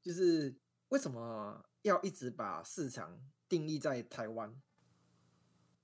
[0.01, 0.55] 就是
[0.89, 4.59] 为什么要一直把市场定义在台湾？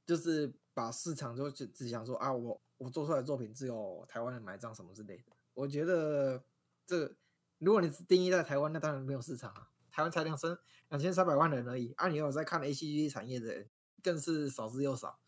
[0.04, 5.24] 就是把市场就只只想说啊，我我做出来的作品只有台湾人买账什么之类的。
[5.54, 6.44] 我觉得
[6.86, 7.16] 这
[7.58, 9.70] 如果你只定义在台湾，那当然没有市场啊。
[9.92, 10.58] 台湾才两三
[10.88, 13.70] 两千三百万人而已，啊，你有在看 A C G 产业的人
[14.02, 15.20] 更是少之又少，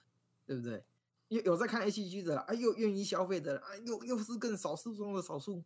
[0.46, 0.86] 对不对？
[1.28, 5.66] 有有在看 A C G 的，啊，又愿意消费的，啊，又又是更少数中的少数，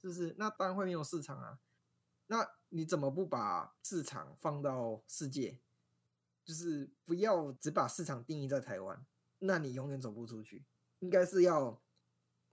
[0.00, 0.34] 是不是？
[0.38, 1.58] 那当然会没有市场啊。
[2.28, 5.60] 那你怎么不把市场放到世界？
[6.42, 9.04] 就是不要只把市场定义在台湾，
[9.40, 10.64] 那你永远走不出去。
[11.00, 11.82] 应该是要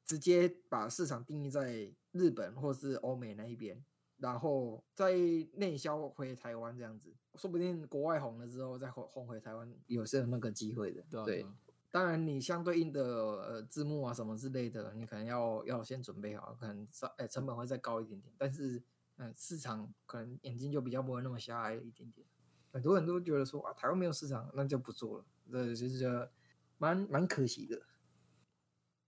[0.04, 3.86] 直接把市场定义在日本或是欧美那一边。
[4.20, 5.14] 然后再
[5.54, 11.06] 内销回台湾这样子，说不定国外红了之后再红红回台湾，有是有那个机会的。
[11.24, 11.46] 对，
[11.92, 18.34] 当然你相对应的呃字幕啊什么之类的，你可能要要先准备好，可能稍哎成本会再高一点点。
[18.40, 18.82] 但是
[19.18, 22.26] 嗯，市场可能眼睛就比较不会那么狭隘一点点。
[22.72, 26.30] 很多人都觉得说啊，台湾没有市场，那就不做了，这就是
[26.78, 27.82] 蛮蛮可惜的。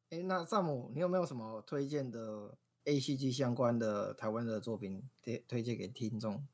[0.10, 6.48] 哎，那萨姆，你有没有什么推荐的？A C G 相关的台湾的作品推推荐给听众。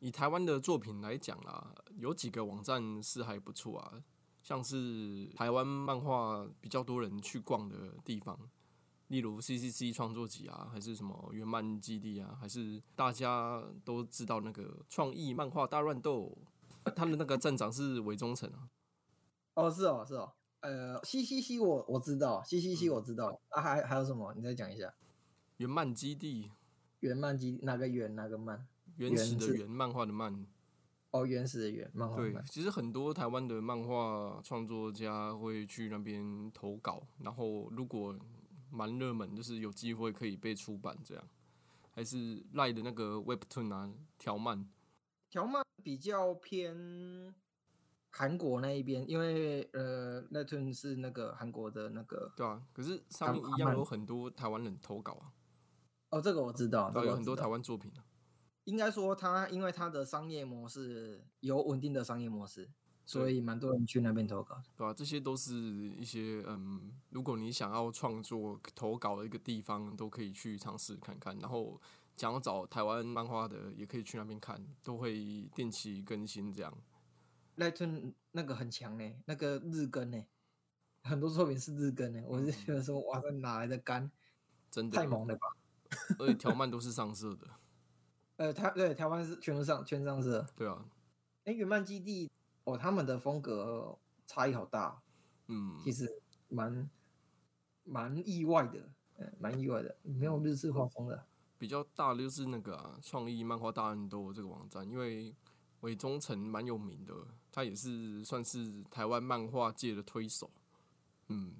[0.00, 4.02] 以台湾的作品来讲啦，有几个网站是还不错啊，
[4.42, 8.50] 像是台湾漫画比较多人去逛的地方，
[9.08, 16.36] 例如 C C C 创作集啊，还是什么原漫基地啊，还是大家都知道那个创意漫画大乱斗，
[16.96, 18.70] 他的那个站长是韦忠诚啊。
[19.66, 24.32] 哦，是哦，是哦，呃嘻嘻嘻我我知道嘻嘻嘻我知道，啊，还还有什么？
[24.34, 24.92] 你再讲一下。
[25.58, 26.50] 原漫基地，
[27.00, 28.66] 原漫基哪个原哪个漫？
[28.96, 30.46] 原始的原，漫画的漫。
[31.10, 32.16] 哦，原始的原，漫画。
[32.16, 38.16] 对，其实很多台湾的漫画创作家会去那边投稿，然后如果
[38.70, 41.24] 蛮热门，就是有机会可以被出版这样。
[41.92, 44.68] 还是赖的那个 Webtoon 啊，条漫。
[45.28, 47.34] 条漫比较偏
[48.10, 52.32] 韩国那一边，因为呃，Webtoon 是那个韩国的那个。
[52.36, 55.32] 对啊，可是上面一样有很多台湾人投稿啊。
[56.10, 58.04] 哦，这个我知道，有很多台湾作品啊
[58.64, 62.68] 应该说，它因为它的商业模式有稳定的商业模式，
[63.06, 64.60] 所以蛮多人去那边投稿。
[64.76, 71.36] 对啊，这些都是一些嗯，如果你想要创作投稿的一个地方，都可以去尝试看看。
[71.38, 71.80] 然后
[72.16, 76.76] 想要找台湾漫画的，也可以去那边看，都会定期更新这样。
[77.56, 80.24] 赖村那个很强呢，那个日更呢，
[81.02, 82.22] 很多作品是日更呢。
[82.26, 84.10] 我是觉得说，哇，这哪来的肝？
[84.70, 85.48] 真的太猛了吧！
[86.18, 87.46] 而且条漫都是上色的，
[88.36, 90.46] 呃，他对台湾是全部上全上色。
[90.54, 90.84] 对啊，
[91.44, 92.30] 哎，原漫基地
[92.62, 95.02] 哦，他们的风格差异好大，
[95.48, 96.88] 嗯，其实蛮
[97.82, 101.26] 蛮意外的，嗯，蛮意外的，没有日式画风的。
[101.58, 105.34] 比较大的就是那个啊，创意漫画大乱斗这个网站，因为
[105.80, 107.12] 韦忠诚蛮有名的，
[107.52, 110.50] 他也是算是台湾漫画界的推手。
[111.28, 111.54] 嗯，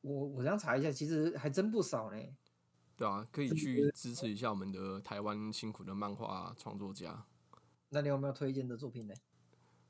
[0.00, 2.18] 我我这样查一下，其实还真不少呢。
[2.96, 7.24] 对啊，可以去支持一下我们的台湾辛苦的漫画创作家。
[7.90, 9.14] 那你有没有推荐的作品呢？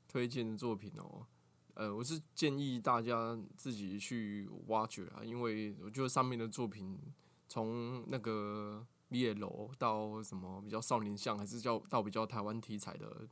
[0.07, 1.25] 推荐的作品哦，
[1.73, 6.97] 呃，我是建议大家自己去挖掘啊，因为我觉得上面的作品，
[7.47, 13.27] 从那个 BL 到什么比较少年向，还是叫到比较台湾题材的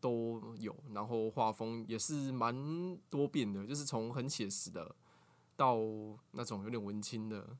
[0.00, 4.96] 都有，然后画风也是蛮多变的，就是从很写实的
[5.56, 5.78] 到
[6.32, 7.56] 那种有点文青的。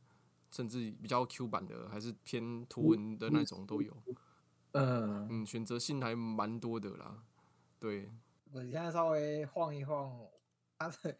[0.53, 3.97] 甚至比较 Q 版的，还是偏图文的那种都有。
[4.73, 7.23] 嗯嗯，选择性还蛮多的啦。
[7.79, 8.11] 对，
[8.51, 10.13] 我现在稍微晃一晃，
[10.77, 11.17] 它的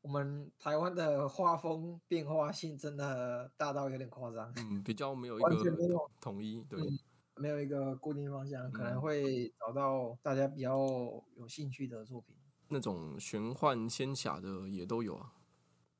[0.00, 4.52] 我们台湾的画风变化性真的大到有点夸张。
[4.56, 5.76] 嗯，比较没有一个
[6.20, 6.80] 统一，对，
[7.36, 10.76] 没有一个固定方向，可能会找到大家比较
[11.36, 12.34] 有兴趣的作品。
[12.68, 15.32] 那种玄幻仙侠的也都有啊。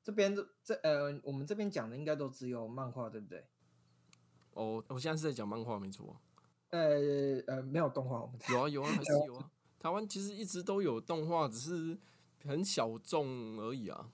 [0.03, 3.47] 这边这呃，我们这边讲的应该都只有漫画，对不对？
[4.53, 6.21] 哦，我现在是在讲漫画，没错。
[6.71, 9.51] 呃呃，没有动画，我们有啊有啊，还是有啊。
[9.79, 11.99] 台湾其实一直都有动画，只是
[12.45, 14.11] 很小众而已啊。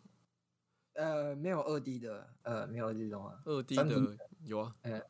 [0.95, 3.41] 呃，没有二 D 的，呃，没有二 D 动画。
[3.45, 4.75] 二 D 的有啊。
[4.83, 5.01] 呃，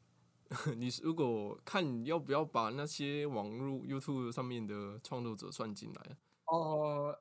[0.77, 6.19] 你如果看要不要把那些网络 YouTube 上面的创作者算进来？
[6.47, 7.17] 哦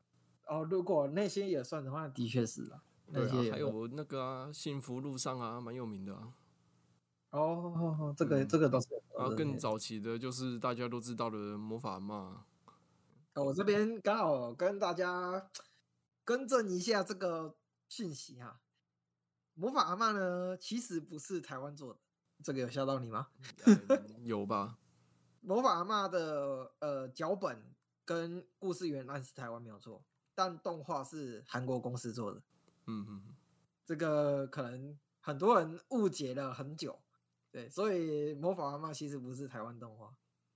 [0.47, 2.84] 哦，如果那些也算的话，的确是啊。
[3.13, 6.34] 对啊，还有那个啊，幸福路上啊，蛮有名的啊。
[7.30, 8.88] 哦，这个这个倒是。
[9.15, 12.45] 啊，更早期的就是大家都知道的魔法嘛。
[13.36, 15.49] 我这边刚好跟大家
[16.23, 17.55] 更正一下这个
[17.88, 18.59] 讯息哈。
[19.53, 21.99] 魔法阿嬷呢，其实不是台湾做的，
[22.43, 23.27] 这个有吓到你吗？
[23.87, 24.77] 呃 有吧？
[25.41, 27.63] 魔法阿嬷的呃脚本
[28.05, 30.03] 跟故事原案是台湾没有错，
[30.35, 32.41] 但动画是韩国公司做的。
[32.87, 33.35] 嗯嗯，
[33.85, 36.99] 这个可能很多人误解了很久，
[37.51, 40.13] 对，所以魔法阿嬷其实不是台湾动画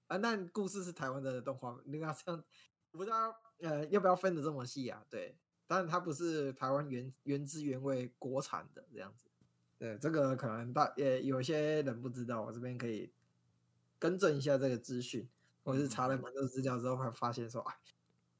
[0.08, 1.80] 啊，但故事是台湾的动画。
[1.86, 2.44] 你看这样，
[2.92, 5.06] 不知道呃要不要分的这么细啊？
[5.10, 9.30] 对，但是它不是台湾原原汁原味国产的这样子。
[9.78, 13.12] 对，这个可能大也有些人不知道，我这边可以
[14.00, 15.30] 更正一下这个资讯。
[15.64, 17.76] 我是查了蛮多资料之后，才发现说，哎，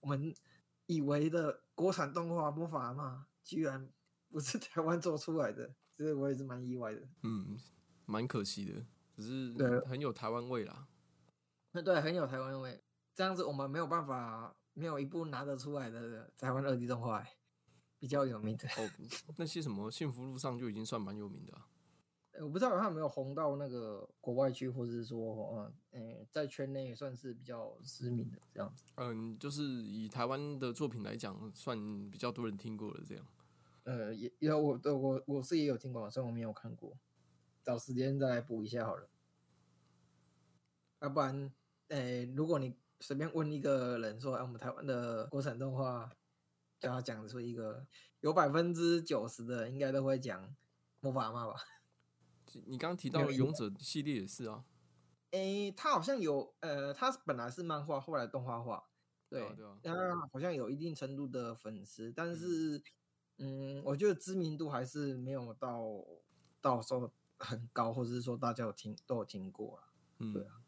[0.02, 0.34] 我们
[0.86, 3.90] 以为的国产动画《魔法嘛》居然
[4.30, 7.02] 不是 台湾做出来的，这个我也是蛮意外的。
[7.22, 7.58] 嗯，
[8.06, 8.86] 蛮可惜的，
[9.18, 10.88] 只对是很有台湾味啦。
[11.72, 12.84] 那对，很有台湾味。
[13.16, 17.38] 这样子我们没有办法，没有一部拿得出来的台湾二 D 动画、欸
[18.04, 18.68] 比较有名的。
[18.68, 18.90] 哦，
[19.38, 21.70] 那些什么幸福路上就已经算蛮有名的、啊。
[22.36, 28.84] 呃我不知道他有没有红到那个国外去，或者是说，嗯，诶、在圈内算是比较知名的这样子。
[28.96, 31.78] 嗯，就是以台湾的作品来讲，算
[32.12, 33.26] 比较多人听过的这样。
[33.86, 36.98] 呃，也也我对我我是也有听过，虽然我没有看过，
[37.64, 39.08] 找时间再来补一下好了。
[41.00, 41.54] 要不然，
[41.88, 46.12] 诶、如果你随便问一个人说，哎、我们台湾的国产动画，
[46.84, 47.88] 叫他讲出一个，
[48.20, 50.54] 有百分之九十的应该都会讲
[51.00, 51.56] 魔法阿妈吧？
[52.66, 54.66] 你刚刚提到勇者系列也是啊，
[55.32, 58.84] 诶、他好像有，呃，他本来是漫画，后来动画化，
[59.30, 59.96] 对对啊，
[60.34, 62.84] 好像有一定程度的粉丝，但是，
[63.38, 66.06] 嗯，我觉得知名度还是没有到
[66.60, 69.84] 到说很高，或者是说大家有听都有听过啊。
[70.20, 70.60] 嗯，对啊。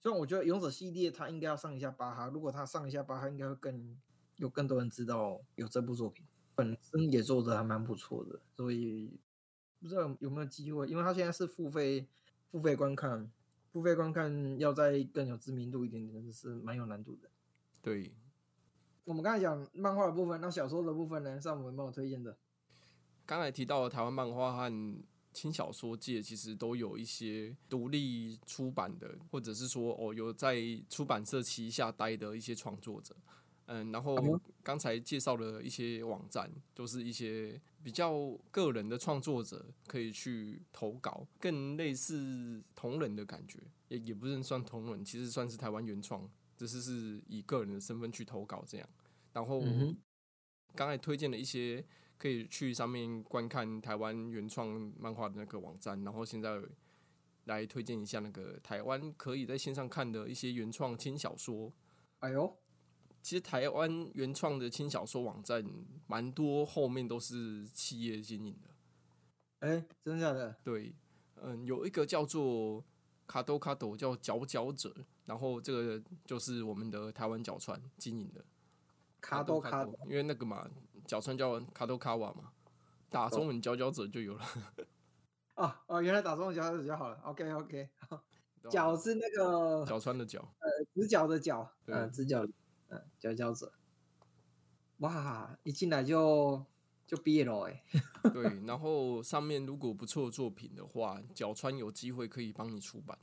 [0.00, 3.96] 虽然我觉得勇者系列他应该要上一下巴哈，如果他上一下巴哈，应该会更
[4.42, 6.26] 有更多人知道有这部作品，
[6.56, 9.08] 本身也做的还蛮不错的，所以
[9.78, 12.08] 不知道有有没有机会，因为他现在是付费
[12.48, 13.30] 付费观看，
[13.70, 17.30] 付费观看要再更有知名度一点点，的是蛮有难度的。
[17.80, 18.12] 对，
[19.04, 21.40] 我们刚才讲漫画的部分，那小说的部分呢？
[21.40, 22.36] 上我们帮我推荐的。
[23.24, 33.14] 刚才提到的台湾漫画和轻小说界，其实都有一些独立出版的，或者是说哦有在出版社旗下待的一些创作者。
[33.74, 34.14] 嗯，然后
[34.62, 43.58] 刚才介绍了一些网站，都是一些比较个人的创作者可以去投稿，更类似同人的感觉，
[43.88, 48.86] 也也不能算同人，其实算是台湾原创，只是是以个人的身份去投稿这样。
[49.32, 49.62] 然后
[50.74, 51.82] 刚才推荐了一些
[52.18, 56.60] 可以去上面观看台湾原创漫画的那个网站，然后现在
[57.44, 61.72] 来推荐一下那个台湾可以在线上看的一些原创轻小说。
[62.18, 62.54] 哎呦，
[63.22, 65.64] 其实台湾原创的轻小说网站
[66.06, 68.70] 蛮多，后面都是企业经营的。
[69.60, 70.56] 哎，真的假的？
[70.64, 70.92] 对，
[71.36, 72.84] 嗯，有一个叫做
[73.26, 74.92] 卡多卡多，叫佼佼者，
[75.24, 78.44] 然后这个就是我们的台湾角川经营的。
[79.20, 80.68] 卡多卡多，，因为那个嘛，
[81.06, 82.50] 角川叫卡多卡瓦嘛，
[83.08, 84.44] 打中文佼佼者就有了。
[85.54, 87.16] 哦哦，原来打中文佼佼者就好了。
[87.22, 90.44] OK OK，对吧脚是那个角川的角，
[90.92, 92.44] 直角的角，对嗯，直角，
[92.92, 93.72] 嗯，佼佼者。
[94.98, 96.64] 哇，一进来就
[97.06, 97.82] 就毕业了哎。
[98.32, 103.18] 对，然后上面如果不错的作品的话，角川有机会可以帮你出版。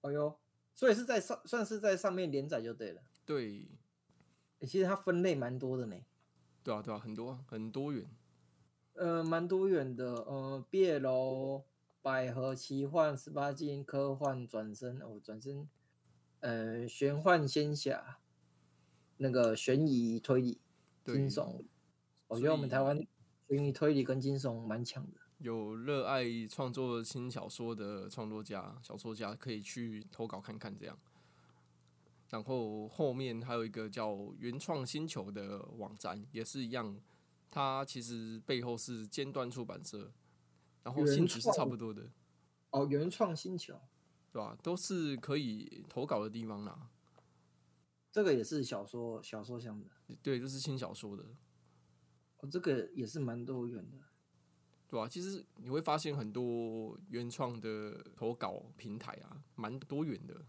[0.00, 0.38] 哎呦，
[0.74, 3.02] 所以是在上算是在上面连载就对了。
[3.26, 3.68] 对，
[4.60, 5.96] 欸其实它分类蛮多的呢，
[6.64, 8.10] 对啊，对啊，很多啊很多元。
[8.94, 10.14] 呃，蛮多元的。
[10.22, 11.64] 呃，毕业楼、
[12.02, 15.68] 百合、奇幻、十八禁、科幻、转身哦，转身，
[16.40, 18.19] 呃，玄幻、仙侠，
[19.22, 20.58] 那个悬疑、推理、
[21.04, 21.62] 对惊悚。
[22.26, 22.96] 我觉得我们台湾
[23.48, 25.20] 悬疑、推理跟惊悚蛮强的。
[25.36, 30.98] 有热爱创作新小说的创作家、小说家可以去投稿看看，这样。
[32.30, 36.98] 然后后面还有一个叫原创星球的网站，也是一样，
[37.50, 40.10] 它其实背后是尖端出版社，
[40.82, 42.08] 然后原性质是差不多的，
[42.70, 43.78] 哦，原创星球，
[44.32, 44.56] 对吧？
[44.62, 46.88] 都是可以投稿的地方啦。
[48.12, 49.86] 这个也是小说小说项的，
[50.22, 51.24] 对，就是轻小说的，
[52.38, 53.98] 哦，这个也是蛮多元的。
[54.88, 55.06] 对啊？
[55.06, 60.44] 其实你会发现很多原创的投稿平台啊，蛮多元的。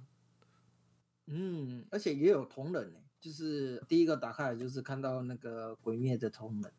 [1.28, 6.74] 嗯，而且也有同人呢，就是第一个打开来就是看到那个鬼灭的同人，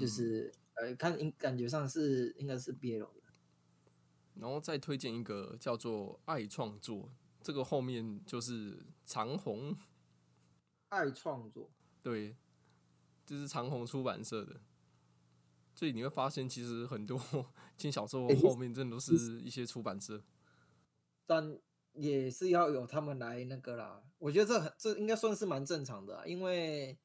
[0.00, 3.22] 就嗯是呃，看应感觉上是应该是 BL 的。
[4.34, 9.76] 然后再推荐一个叫做“爱创作”，这个后面就是长虹，
[10.92, 11.70] 爱创作，
[12.02, 12.36] 对，
[13.24, 14.60] 这是长虹出版社的。
[15.74, 17.18] 所以你会发现，其实很多
[17.78, 20.22] 轻小说后面真的都是一些出版社。
[21.26, 21.58] 但
[21.94, 24.02] 也是要有他们来那个啦。
[24.18, 26.98] 我觉得这很这应该算是蛮正常的啊、因为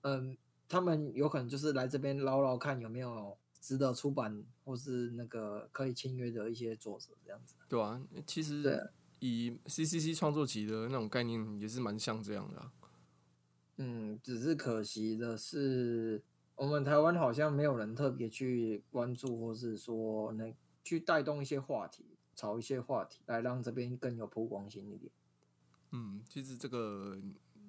[0.00, 0.36] 嗯，
[0.68, 7.54] 他们有可能就是来这边捞捞看有没有值得出版或是那个可以签约的一些作者这样子。
[7.68, 12.72] 对啊，其实以 CCC 创作集的那种概念也是蛮像这样的、啊。
[13.80, 16.22] 嗯，只是可惜的是，
[16.56, 20.52] 我们台湾好像没有人特别去关注，或是说那
[20.82, 22.04] 去带动一些话题，
[22.34, 25.12] 炒一些话题，来让这边更有曝光性一点。
[25.92, 27.16] 嗯，其实这个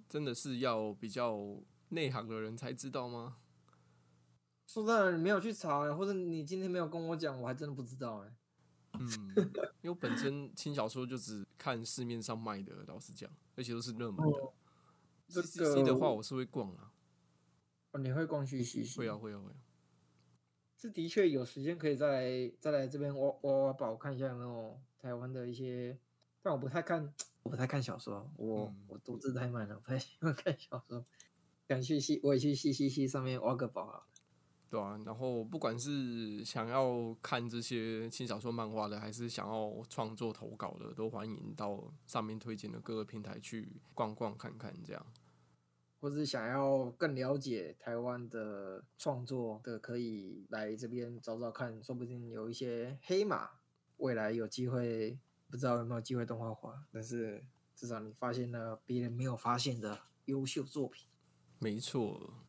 [0.09, 3.37] 真的是要比较内行的人才知道吗？
[4.65, 8.33] 说真的，你没有去查，或者你今天没有跟我讲，我还真的不知道哎。
[8.99, 9.07] 嗯，
[9.81, 14.53] 因为我本身轻小说就只看市面上卖的，老实讲，而且都是热门的。
[15.29, 16.91] 哦这 CCC 的话，我是会逛啊，
[17.91, 18.97] 哦，你会逛虚西西？
[18.97, 19.55] 会啊，会啊，会啊。
[20.77, 25.97] 这的确有时间可以再来再来这边挖挖挖宝，看一下有没有台湾的一些。
[26.41, 27.13] 但我不太看，
[27.43, 31.03] 我不太看小说，我、嗯我读字太慢了，不太喜欢看小说。
[31.67, 34.03] 想去西，我也去西西西上面挖个宝啊。
[34.69, 45.05] 对啊，然后不管是想要看这些轻小说、漫画的，还是想要创作投稿的，都欢迎到上面推荐的各个平台去逛逛看看，这样。
[45.99, 53.49] 或是想要更了解台湾的创作的，可以来这边找找看，说不定有一些黑马，
[53.97, 55.19] 未来有机会，
[55.49, 57.43] 不知道有没有机会动画化，但是
[57.75, 61.07] 至少你发现了别人没有发现的优秀作品。
[61.59, 62.45] 没错，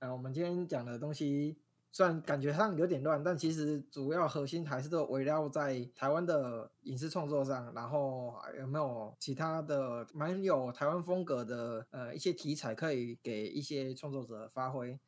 [0.00, 1.56] 呃，我们今天讲的东西
[1.92, 14.98] 虽然感觉上有点乱，但其实主要核心还是都围绕在台湾的影视创作上，然后有没有其他的蛮有台湾风格的呃一些题材可以给一些创作者发挥，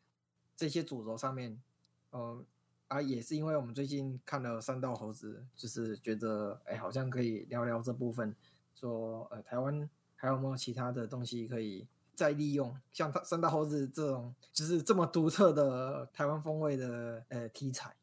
[0.57, 1.63] 这些主轴上面，
[2.11, 2.45] 嗯、
[2.89, 8.35] 啊也是因为我们最近看了《三道猴子》，就是觉得哎好像可以聊聊这部分，
[8.75, 17.95] 说呃台湾还有没有其他的东西可以再利用，像它三大猴子这种就是这么独特的台湾风味的呃题材。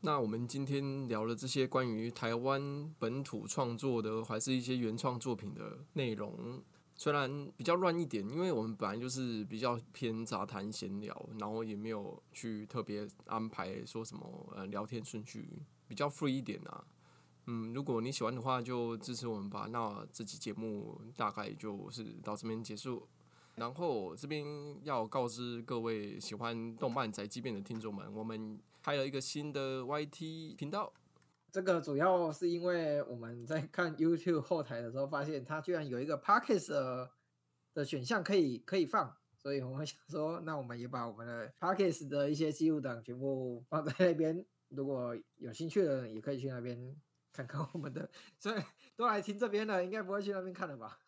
[0.00, 6.60] 那我们今天聊了这些关于台湾本土创作的，还是一些原创作品的内容，
[6.96, 16.84] 虽然比较乱一点，因为我们本来就是比较偏杂谈闲聊，然后也没有去特别安排说什么呃聊天顺序，比较 free 一点啊。
[17.46, 19.66] 嗯，如果你喜欢的话，就支持我们吧。
[19.70, 23.08] 那这期节目大概就是到这边结束。
[23.56, 24.44] 然后这边
[24.82, 30.92] 要告知各位喜欢动漫宅急便的听众们，我们开了一个新的 YT 频道。
[31.50, 37.10] 这个主要是因为我们在看 YouTube 后台的时候，发现它居然有一个 Podcast 的
[37.74, 44.46] 的选项可以可以放，所以我们想说，那我们也把我们的 Podcast 的一些记录档全部放在那边。
[44.70, 46.96] 如果有兴趣的，也可以去那边
[47.32, 48.08] 看看我们的。
[48.38, 48.62] 所以
[48.96, 50.98] 都来听这边的，应该不会去那边看了吧？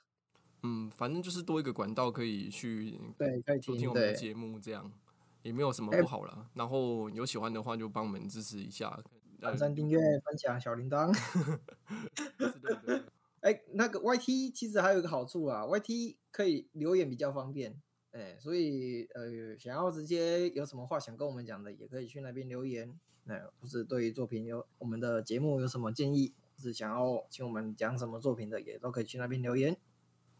[0.62, 3.76] 嗯，反正就是多一个管道可以去对，可以听。
[3.76, 4.90] 听我们的，节目，这样
[5.42, 6.48] 也没有什么哎不好啦。
[6.54, 8.88] 然后有喜欢的话，就帮我们支持一下，
[9.40, 11.12] 呃点赞、订阅、分享、小铃铛。
[13.40, 17.78] 哎，那个 YT 其实还有一个好处啊，YT 可以留言比较方便，
[18.12, 22.98] 哎，所以呃，想要直接有什么话想跟我们讲的，也可以去那边留言。
[23.24, 29.76] 那或是对于作品有我们的节目有什么建议，或是想要请我们讲什么作品的，也都可以去那边留言。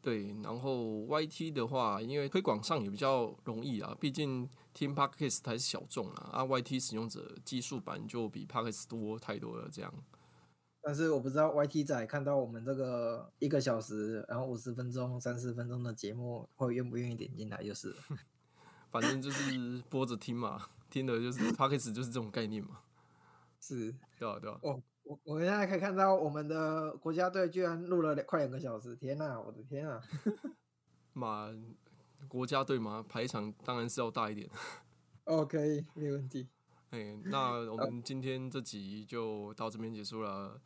[0.03, 9.91] 对，然后 YT 的话，因为推广上也比较容易啊，毕竟听 Podcast 还是小众啊，啊 YT 使用者基数版就比 Podcast 多太多了，这样。
[10.82, 17.97] 但是我不知道 YT 仔看到我们这个一个小时，然后五十分钟、三十分钟的节目，会愿不愿意点进来就是。
[18.93, 22.78] 反正就是播着听嘛，听的就是 Podcast 就是这种概念嘛，
[23.59, 30.01] 是，对啊、对啊、哦，我我现在可以看到我们的国家队居然录了两快两个小时，天呐，我的天啊！
[31.12, 31.53] 嘛，
[32.28, 34.49] 国家队嘛，排场当然是要大一点。
[35.26, 36.47] 哦，可以没问题。
[36.90, 40.61] 哎，那我们今天这集就到这边结束了。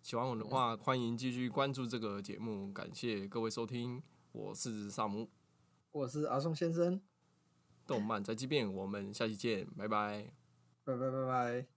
[0.00, 5.28] 喜欢我的话，欢迎继续关注这个节目，感谢各位收听，我是萨姆，
[5.92, 7.02] 我是阿松先生，
[7.86, 10.32] 动漫宅急便，我们下期见，拜拜。
[10.84, 11.73] 拜拜拜拜。